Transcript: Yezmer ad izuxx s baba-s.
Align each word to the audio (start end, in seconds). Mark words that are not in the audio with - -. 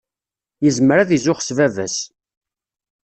Yezmer 0.63 0.97
ad 0.99 1.09
izuxx 1.17 1.45
s 1.47 1.55
baba-s. 1.57 1.97